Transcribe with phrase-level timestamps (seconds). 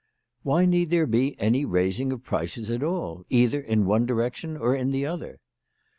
[0.41, 4.75] Why need there be any raising of prices at all, either in one direction or
[4.75, 5.37] in the other?